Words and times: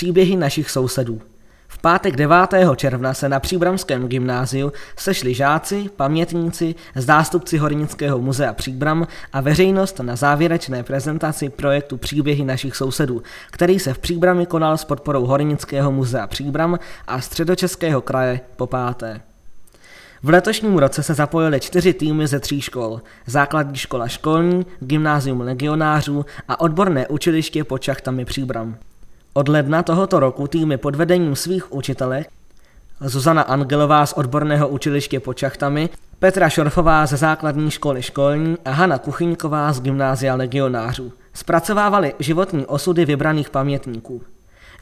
Příběhy 0.00 0.36
našich 0.36 0.70
sousedů. 0.70 1.20
V 1.68 1.78
pátek 1.78 2.16
9. 2.16 2.36
června 2.76 3.14
se 3.14 3.28
na 3.28 3.40
Příbramském 3.40 4.08
gymnáziu 4.08 4.72
sešli 4.96 5.34
žáci, 5.34 5.90
pamětníci, 5.96 6.74
zástupci 6.94 7.58
Hornického 7.58 8.18
muzea 8.18 8.52
Příbram 8.52 9.06
a 9.32 9.40
veřejnost 9.40 10.00
na 10.00 10.16
závěrečné 10.16 10.82
prezentaci 10.82 11.48
projektu 11.48 11.96
Příběhy 11.96 12.44
našich 12.44 12.76
sousedů, 12.76 13.22
který 13.50 13.78
se 13.78 13.94
v 13.94 13.98
Příbrami 13.98 14.46
konal 14.46 14.78
s 14.78 14.84
podporou 14.84 15.26
Hornického 15.26 15.92
muzea 15.92 16.26
Příbram 16.26 16.78
a 17.06 17.20
Středočeského 17.20 18.00
kraje 18.00 18.40
po 18.56 18.66
páté. 18.66 19.20
V 20.22 20.28
letošním 20.28 20.78
roce 20.78 21.02
se 21.02 21.14
zapojily 21.14 21.60
čtyři 21.60 21.92
týmy 21.92 22.26
ze 22.26 22.40
tří 22.40 22.60
škol. 22.60 23.00
Základní 23.26 23.76
škola 23.76 24.08
školní, 24.08 24.66
gymnázium 24.80 25.40
legionářů 25.40 26.24
a 26.48 26.60
odborné 26.60 27.08
učiliště 27.08 27.64
pod 27.64 27.82
šachtami 27.82 28.24
Příbram. 28.24 28.76
Od 29.32 29.48
ledna 29.48 29.82
tohoto 29.82 30.20
roku 30.20 30.46
týmy 30.46 30.76
pod 30.76 30.96
vedením 30.96 31.36
svých 31.36 31.72
učitelek 31.72 32.30
Zuzana 33.00 33.42
Angelová 33.42 34.06
z 34.06 34.12
odborného 34.12 34.68
učiliště 34.68 35.20
pod 35.20 35.38
šachtami, 35.38 35.88
Petra 36.18 36.48
Šorfová 36.48 37.06
ze 37.06 37.16
základní 37.16 37.70
školy 37.70 38.02
školní 38.02 38.56
a 38.64 38.70
Hana 38.70 38.98
Kuchyňková 38.98 39.72
z 39.72 39.80
gymnázia 39.80 40.34
legionářů. 40.34 41.12
Zpracovávali 41.34 42.14
životní 42.18 42.66
osudy 42.66 43.04
vybraných 43.04 43.50
pamětníků. 43.50 44.22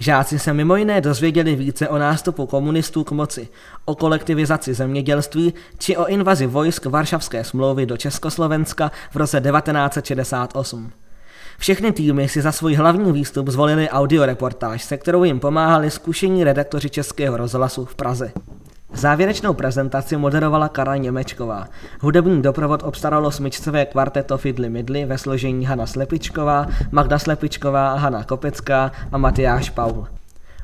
Žáci 0.00 0.38
se 0.38 0.52
mimo 0.52 0.76
jiné 0.76 1.00
dozvěděli 1.00 1.56
více 1.56 1.88
o 1.88 1.98
nástupu 1.98 2.46
komunistů 2.46 3.04
k 3.04 3.10
moci, 3.10 3.48
o 3.84 3.94
kolektivizaci 3.94 4.74
zemědělství 4.74 5.54
či 5.78 5.96
o 5.96 6.06
invazi 6.06 6.46
vojsk 6.46 6.86
Varšavské 6.86 7.44
smlouvy 7.44 7.86
do 7.86 7.96
Československa 7.96 8.90
v 9.10 9.16
roce 9.16 9.40
1968. 9.40 10.92
Všechny 11.60 11.92
týmy 11.92 12.28
si 12.28 12.42
za 12.42 12.52
svůj 12.52 12.74
hlavní 12.74 13.12
výstup 13.12 13.48
zvolili 13.48 13.88
audioreportáž, 13.88 14.84
se 14.84 14.96
kterou 14.96 15.24
jim 15.24 15.40
pomáhali 15.40 15.90
zkušení 15.90 16.44
redaktoři 16.44 16.90
Českého 16.90 17.36
rozhlasu 17.36 17.84
v 17.84 17.94
Praze. 17.94 18.32
Závěrečnou 18.92 19.54
prezentaci 19.54 20.16
moderovala 20.16 20.68
Kara 20.68 20.96
Němečková. 20.96 21.68
Hudební 22.00 22.42
doprovod 22.42 22.82
obstaralo 22.82 23.30
smyčcové 23.30 23.86
kvarteto 23.86 24.38
Fidly 24.38 24.70
Midly 24.70 25.04
ve 25.04 25.18
složení 25.18 25.66
Hana 25.66 25.86
Slepičková, 25.86 26.66
Magda 26.92 27.18
Slepičková, 27.18 27.94
Hana 27.94 28.24
Kopecká 28.24 28.92
a 29.12 29.18
Matyáš 29.18 29.70
Paul. 29.70 30.06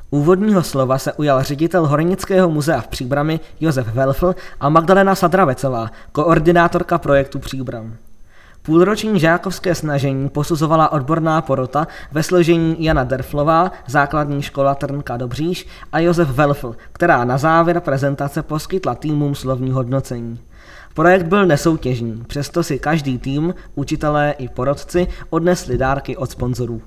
Úvodního 0.09 0.63
slova 0.63 0.97
se 0.97 1.13
ujal 1.13 1.43
ředitel 1.43 1.87
Hornického 1.87 2.49
muzea 2.49 2.81
v 2.81 2.87
Příbrami 2.87 3.39
Josef 3.59 3.87
Welfl 3.87 4.35
a 4.59 4.69
Magdalena 4.69 5.15
Sadravecová, 5.15 5.91
koordinátorka 6.11 6.97
projektu 6.97 7.39
Příbram. 7.39 7.97
Půlroční 8.65 9.19
žákovské 9.19 9.75
snažení 9.75 10.29
posuzovala 10.29 10.91
odborná 10.91 11.41
porota 11.41 11.87
ve 12.11 12.23
složení 12.23 12.75
Jana 12.79 13.03
Derflová, 13.03 13.71
základní 13.87 14.41
škola 14.41 14.75
Trnka 14.75 15.17
Dobříš 15.17 15.67
a 15.91 15.99
Josef 15.99 16.29
Welfl, 16.29 16.75
která 16.91 17.25
na 17.25 17.37
závěr 17.37 17.79
prezentace 17.79 18.43
poskytla 18.43 18.95
týmům 18.95 19.35
slovní 19.35 19.71
hodnocení. 19.71 20.39
Projekt 20.93 21.25
byl 21.25 21.45
nesoutěžný, 21.45 22.23
přesto 22.27 22.63
si 22.63 22.79
každý 22.79 23.17
tým, 23.17 23.53
učitelé 23.75 24.31
i 24.37 24.47
porodci 24.47 25.07
odnesli 25.29 25.77
dárky 25.77 26.17
od 26.17 26.31
sponzorů. 26.31 26.81